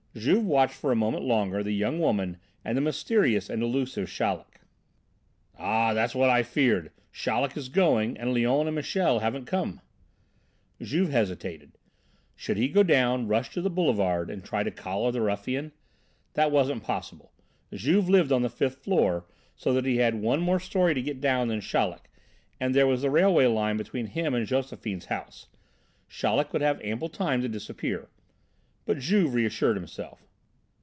[0.13, 4.59] Juve watched for a moment longer the young woman and the mysterious and elusive Chaleck.
[5.57, 5.93] "Ah!
[5.93, 6.91] that's what I feared!
[7.13, 9.79] Chaleck is going and Léon and Michel haven't come!"
[10.81, 11.77] Juve hesitated.
[12.35, 15.71] Should he go down, rush to the Boulevard and try to collar the ruffian?
[16.33, 17.31] That wasn't possible.
[17.73, 21.21] Juve lived on the fifth floor, so that he had one more story to get
[21.21, 22.09] down than Chaleck,
[22.59, 25.47] then there was the railway line between him and Josephine's house.
[26.09, 28.09] Chaleck would have ample time to disappear.
[28.83, 30.27] But Juve reassured himself.